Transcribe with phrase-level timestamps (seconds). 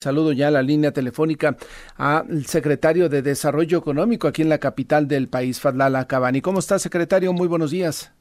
[0.00, 1.56] Saludo ya a la línea telefónica
[1.96, 6.40] al secretario de Desarrollo Económico aquí en la capital del país, Fadlala Cabani.
[6.40, 7.32] ¿Cómo está, secretario?
[7.32, 8.12] Muy buenos días.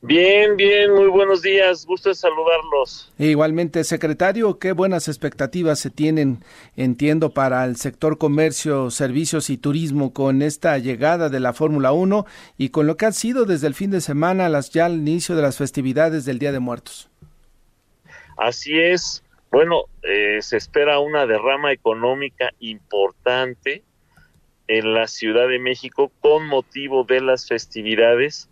[0.00, 1.84] Bien, bien, muy buenos días.
[1.84, 3.12] Gusto de saludarlos.
[3.18, 6.42] E igualmente, secretario, qué buenas expectativas se tienen,
[6.76, 12.24] entiendo, para el sector comercio, servicios y turismo con esta llegada de la Fórmula 1
[12.56, 15.36] y con lo que ha sido desde el fin de semana las, ya al inicio
[15.36, 17.10] de las festividades del Día de Muertos.
[18.38, 19.22] Así es.
[19.50, 23.82] Bueno, eh, se espera una derrama económica importante
[24.68, 28.48] en la Ciudad de México con motivo de las festividades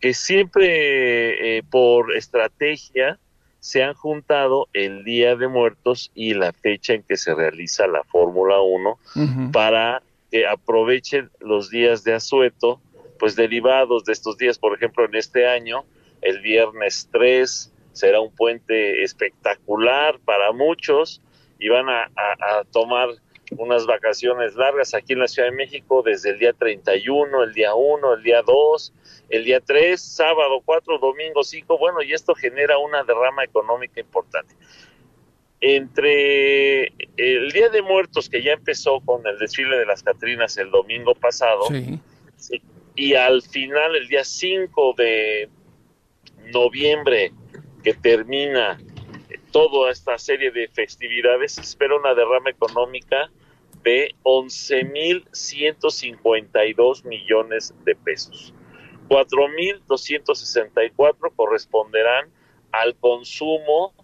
[0.00, 3.18] que siempre eh, por estrategia
[3.60, 8.04] se han juntado el Día de Muertos y la fecha en que se realiza la
[8.04, 12.80] Fórmula 1 para que aprovechen los días de asueto,
[13.18, 15.84] pues derivados de estos días, por ejemplo, en este año,
[16.22, 21.20] el viernes 3, será un puente espectacular para muchos
[21.58, 22.08] y van a,
[22.72, 23.08] tomar
[23.56, 27.74] unas vacaciones largas aquí en la Ciudad de México desde el día 31, el día
[27.74, 28.92] 1, el día 2,
[29.30, 34.54] el día 3, sábado 4, domingo 5, bueno, y esto genera una derrama económica importante.
[35.60, 40.70] Entre el Día de Muertos, que ya empezó con el desfile de las Catrinas el
[40.70, 41.66] domingo pasado,
[42.94, 45.48] y al final, el día 5 de
[46.52, 47.32] noviembre,
[47.88, 48.78] que termina
[49.50, 53.30] toda esta serie de festividades, se espera una derrama económica
[53.82, 58.52] de 11.152 millones de pesos.
[59.08, 62.28] 4.264 corresponderán
[62.72, 63.94] al consumo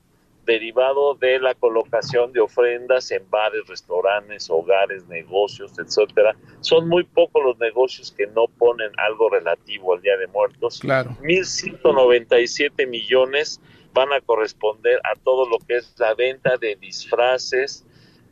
[0.46, 6.34] derivado de la colocación de ofrendas en bares, restaurantes, hogares, negocios, etcétera.
[6.60, 10.80] Son muy pocos los negocios que no ponen algo relativo al Día de Muertos.
[10.80, 11.10] Claro.
[11.22, 13.60] 1.197 millones
[13.94, 17.86] van a corresponder a todo lo que es la venta de disfraces,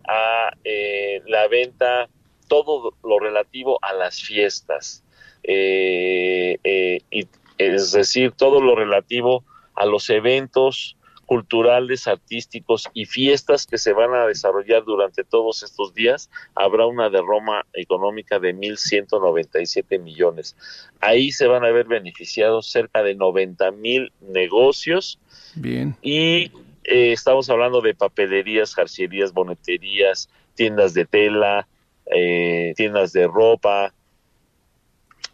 [0.06, 2.08] a eh, la venta,
[2.48, 5.05] todo lo relativo a las fiestas,
[5.44, 10.96] eh, eh, y, es decir, todo lo relativo a los eventos
[11.27, 17.10] culturales, artísticos y fiestas que se van a desarrollar durante todos estos días, habrá una
[17.10, 20.56] derrama económica de 1.197 millones.
[21.00, 25.18] Ahí se van a ver beneficiados cerca de 90 mil negocios.
[25.55, 25.96] Bien.
[26.02, 26.52] Y
[26.84, 31.68] eh, estamos hablando de papelerías, jarcierías, boneterías, tiendas de tela,
[32.06, 33.94] eh, tiendas de ropa,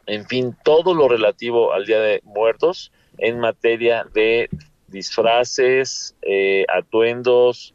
[0.08, 4.48] en fin, todo lo relativo al Día de Muertos en materia de
[4.88, 7.74] disfraces, eh, atuendos,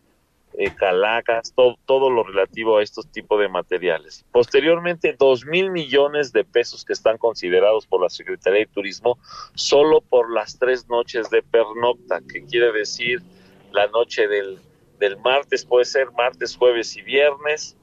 [0.55, 4.23] eh, calacas, todo lo relativo a estos tipos de materiales.
[4.31, 9.17] Posteriormente, dos mil millones de pesos que están considerados por la Secretaría de Turismo
[9.55, 13.21] solo por las tres noches de pernocta, que quiere decir
[13.71, 14.59] la noche del,
[14.99, 17.75] del martes, puede ser martes, jueves y viernes,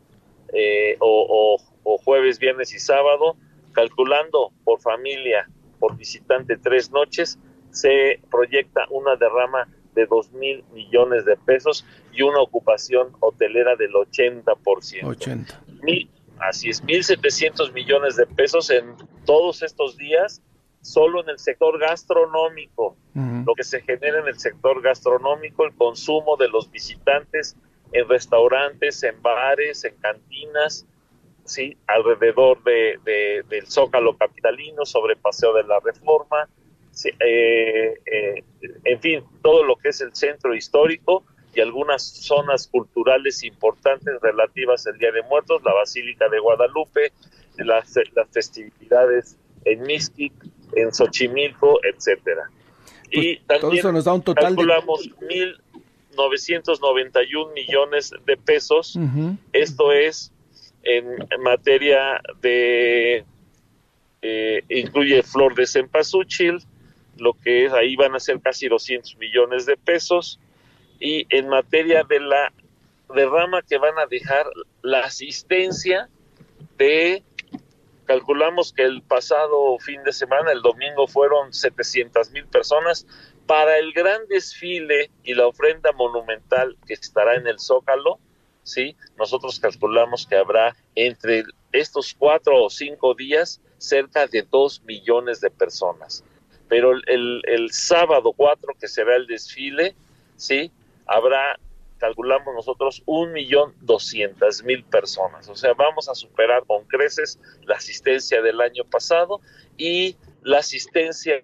[0.53, 3.37] eh, o, o jueves, viernes y sábado,
[3.73, 5.49] calculando por familia,
[5.81, 7.39] por visitante tres noches,
[7.71, 13.93] se proyecta una derrama de dos mil millones de pesos y una ocupación hotelera del
[13.93, 15.05] 80%.
[15.05, 15.63] 80.
[15.83, 18.95] Mil, así es, 1.700 millones de pesos en
[19.25, 20.43] todos estos días,
[20.81, 22.97] solo en el sector gastronómico.
[23.15, 27.57] Lo que se genera en el sector gastronómico, el consumo de los visitantes
[27.93, 30.87] en restaurantes, en bares, en cantinas,
[31.45, 36.49] sí, alrededor de, del Zócalo Capitalino, sobre Paseo de la Reforma,
[37.05, 38.45] eh, eh,
[38.85, 41.25] en fin, todo lo que es el centro histórico
[41.55, 47.13] y algunas zonas culturales importantes relativas al Día de Muertos, la Basílica de Guadalupe,
[47.57, 50.33] las, las festividades en Mixquic,
[50.75, 52.51] en Xochimilco, etcétera.
[53.13, 55.57] Pues y también eso nos da un total calculamos de...
[56.17, 58.99] 1.991 millones de pesos.
[59.53, 60.33] Esto es
[60.83, 61.05] en,
[61.43, 63.25] materia de
[64.23, 66.59] eh, incluye flor de cempasúchil,
[67.21, 70.41] lo que es ahí van a ser casi 200 millones de pesos.
[70.99, 72.53] Y en materia de la
[73.15, 74.47] derrama que van a dejar
[74.83, 76.09] la asistencia
[76.77, 77.23] de
[78.07, 83.07] calculamos que el pasado fin de semana, el domingo, fueron 700 mil personas.
[83.47, 88.19] Para el gran desfile y la ofrenda monumental que estará en el Zócalo.
[88.63, 95.41] Sí, nosotros calculamos que habrá entre estos cuatro o cinco días cerca de dos millones
[95.41, 96.25] de personas
[96.71, 99.97] pero el, el sábado 4, que será el desfile,
[100.37, 100.71] ¿sí?
[101.05, 101.59] Habrá,
[101.99, 105.49] calculamos nosotros, un millón doscientas mil personas.
[105.49, 109.41] O sea, vamos a superar con creces la asistencia del año pasado
[109.77, 111.43] y la asistencia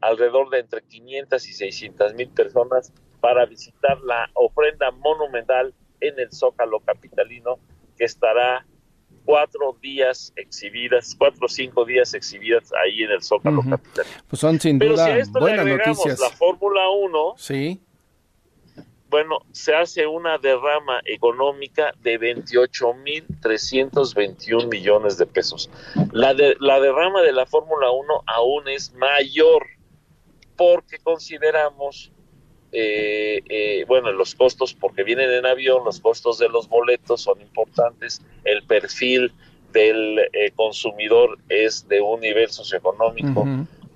[0.00, 6.32] alrededor de entre 500 y 600 mil personas para visitar la ofrenda monumental en el
[6.32, 7.60] Zócalo Capitalino,
[7.96, 8.66] que estará
[9.24, 14.14] cuatro días exhibidas, cuatro o cinco días exhibidas ahí en el Zócalo Capitalino.
[14.28, 16.20] Pues son sin duda Pero si a esto buenas le noticias.
[16.20, 17.82] La Fórmula 1, sí.
[19.08, 25.68] bueno, se hace una derrama económica de 28.321 millones de pesos.
[26.12, 29.66] La, de, la derrama de la Fórmula 1 aún es mayor
[30.56, 32.12] porque consideramos
[32.76, 37.40] eh, eh, bueno, los costos, porque vienen en avión, los costos de los boletos son
[37.40, 39.32] importantes, el perfil
[39.72, 43.46] del eh, consumidor es de un nivel socioeconómico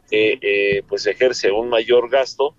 [0.08, 2.54] que pues ejerce un mayor gasto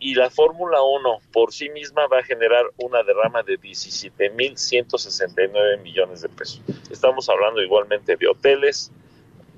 [0.00, 6.22] y la Fórmula 1 por sí misma va a generar una derrama de 17.169 millones
[6.22, 6.60] de pesos.
[6.90, 8.90] Estamos hablando igualmente de hoteles,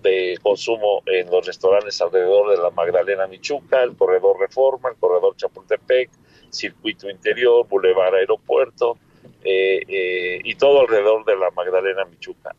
[0.02, 5.36] de consumo en los restaurantes alrededor de la Magdalena Michuca, el corredor Reforma, el corredor
[5.36, 6.10] Chapultepec,
[6.50, 8.98] circuito interior, Boulevard Aeropuerto
[9.44, 12.54] eh, eh, y todo alrededor de la Magdalena Michuca.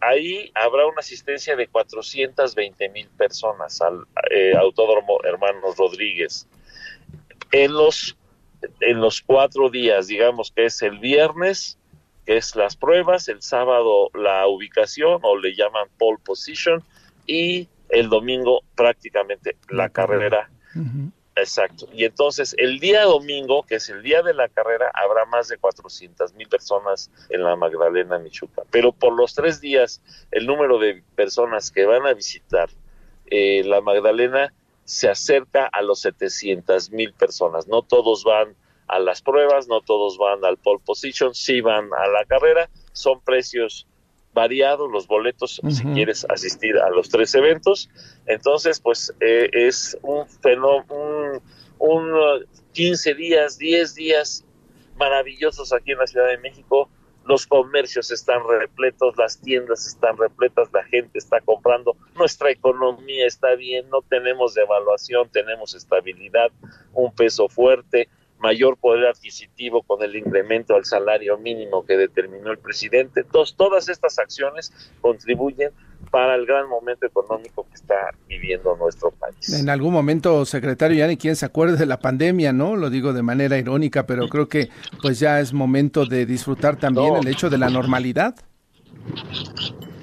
[0.00, 6.46] Ahí habrá una asistencia de 420 mil personas al eh, Autódromo Hermanos Rodríguez.
[7.52, 8.16] En los,
[8.80, 11.78] en los cuatro días, digamos que es el viernes,
[12.26, 16.82] es las pruebas, el sábado la ubicación o le llaman pole position
[17.26, 20.50] y el domingo prácticamente la, carrera.
[21.36, 21.88] Exacto.
[21.92, 25.58] Y entonces el día domingo, que es el día de la carrera, habrá más de
[25.58, 28.62] 400 mil personas en la Magdalena Michuca.
[28.70, 30.00] Pero por los tres días,
[30.30, 32.70] el número de personas que van a visitar
[33.26, 34.52] eh, la Magdalena
[34.84, 37.66] se acerca a los 700 mil personas.
[37.66, 38.54] No todos van
[38.88, 43.20] a las pruebas, no todos van al pole position, sí van a la carrera, son
[43.20, 43.86] precios
[44.34, 47.88] variados los boletos si quieres asistir a los tres eventos.
[48.26, 51.40] Entonces, pues eh, es un fenómeno,
[51.78, 54.44] un, 15 uh, días, 10 días
[54.96, 56.90] maravillosos aquí en la Ciudad de México.
[57.24, 63.54] Los comercios están repletos, las tiendas están repletas, la gente está comprando, nuestra economía está
[63.54, 66.50] bien, no tenemos devaluación, tenemos estabilidad,
[66.92, 68.10] un peso fuerte,
[68.44, 73.20] mayor poder adquisitivo con el incremento al salario mínimo que determinó el presidente.
[73.20, 74.70] Entonces, todas estas acciones
[75.00, 75.70] contribuyen
[76.10, 77.94] para el gran momento económico que está
[78.28, 79.58] viviendo nuestro país.
[79.58, 82.76] En algún momento, secretario, ya ni quien se acuerde de la pandemia, ¿no?
[82.76, 84.68] Lo digo de manera irónica, pero creo que
[85.00, 88.34] pues ya es momento de disfrutar también el hecho de la normalidad.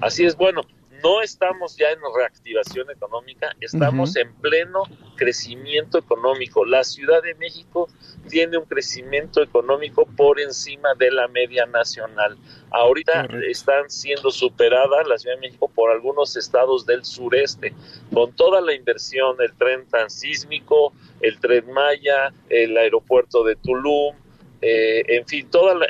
[0.01, 0.63] Así es, bueno,
[1.03, 4.83] no estamos ya en reactivación económica, estamos en pleno
[5.15, 6.65] crecimiento económico.
[6.65, 7.87] La Ciudad de México
[8.29, 12.37] tiene un crecimiento económico por encima de la media nacional.
[12.71, 17.73] Ahorita están siendo superadas la Ciudad de México por algunos estados del sureste,
[18.13, 24.15] con toda la inversión, el tren transísmico, el tren Maya, el aeropuerto de Tulum,
[24.61, 25.87] eh, en fin, toda la,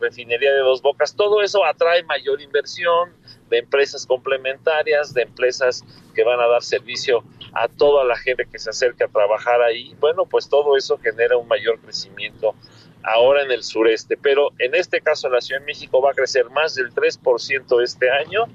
[0.00, 3.12] refinería de Dos Bocas, todo eso atrae mayor inversión
[3.50, 5.84] de empresas complementarias, de empresas
[6.14, 9.94] que van a dar servicio a toda la gente que se acerca a trabajar ahí.
[10.00, 12.54] Bueno, pues todo eso genera un mayor crecimiento
[13.02, 16.48] ahora en el sureste, pero en este caso la Ciudad de México va a crecer
[16.50, 18.46] más del 3% este año,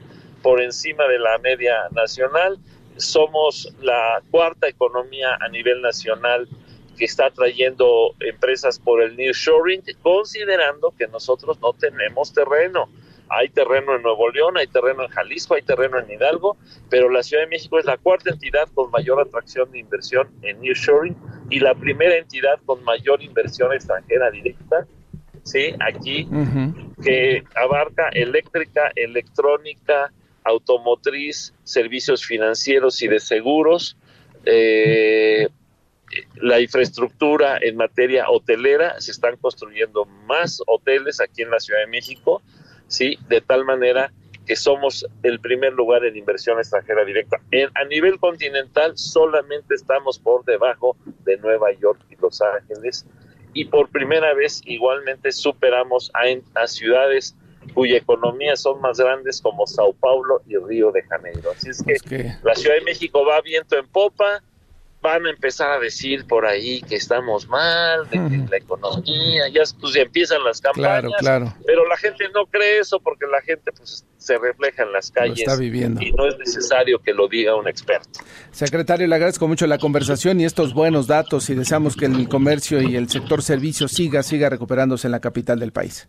[0.42, 2.58] por encima de la media nacional.
[2.98, 6.48] Somos la cuarta economía a nivel nacional
[7.02, 12.90] que está trayendo empresas por el nearshoring, considerando que nosotros no tenemos terreno.
[13.28, 16.58] Hay terreno en Nuevo León, hay terreno en Jalisco, hay terreno en Hidalgo,
[16.92, 20.62] pero la Ciudad de México es la cuarta entidad con mayor atracción de inversión en
[20.62, 21.18] nearshoring
[21.50, 24.86] y la primera entidad con mayor inversión extranjera directa,
[25.42, 26.30] sí, aquí
[27.04, 33.98] que abarca eléctrica, electrónica, automotriz, servicios financieros y de seguros.
[34.46, 35.50] Eh,
[36.36, 41.88] la infraestructura en materia hotelera, se están construyendo más hoteles aquí en la Ciudad de
[41.88, 42.42] México,
[42.88, 43.18] ¿sí?
[43.30, 44.12] De tal manera
[44.46, 47.38] que somos el primer lugar en inversión extranjera directa.
[47.76, 53.06] a nivel continental solamente estamos por debajo de Nueva York y Los Ángeles
[53.54, 56.12] y por primera vez igualmente superamos
[56.56, 57.36] a, ciudades
[57.74, 61.52] cuya economía son más grandes como Sao Paulo y Río de Janeiro.
[61.52, 64.42] Así es que la Ciudad de México va viento en popa,
[65.02, 69.64] van a empezar a decir por ahí que estamos mal, de que la economía, ya,
[69.80, 74.06] pues, empiezan las campañas, claro, pero la gente no cree eso porque la gente pues
[74.18, 76.02] se refleja en las calles está viviendo.
[76.02, 78.20] y no es necesario que lo diga un experto.
[78.52, 82.82] Secretario, le agradezco mucho la conversación y estos buenos datos y deseamos que el comercio
[82.82, 86.08] y el sector servicios siga, siga recuperándose en la capital del país.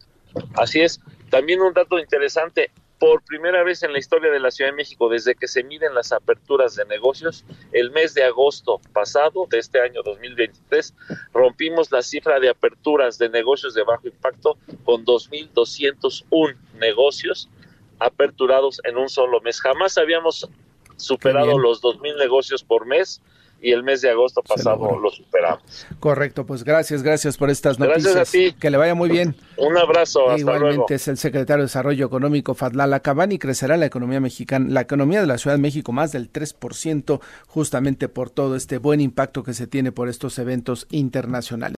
[0.54, 1.00] Así es.
[1.30, 2.70] También un dato interesante,
[3.02, 5.92] por primera vez en la historia de la Ciudad de México, desde que se miden
[5.92, 10.94] las aperturas de negocios, el mes de agosto pasado de este año 2023,
[11.34, 17.50] rompimos la cifra de aperturas de negocios de bajo impacto con 2.201 negocios
[17.98, 19.60] aperturados en un solo mes.
[19.60, 20.48] Jamás habíamos
[20.94, 23.20] superado los 2.000 negocios por mes
[23.62, 25.62] y el mes de agosto pasado lo superamos.
[26.00, 28.14] Correcto, pues gracias, gracias por estas noticias.
[28.14, 28.56] Gracias a ti.
[28.58, 29.36] Que le vaya muy bien.
[29.56, 30.28] Un abrazo.
[30.28, 33.38] Hasta Igualmente es el secretario de Desarrollo Económico Fadlala Cabani.
[33.38, 38.08] Crecerá la economía mexicana, la economía de la Ciudad de México más del 3%, justamente
[38.08, 41.62] por todo este buen impacto que se tiene por estos eventos internacionales.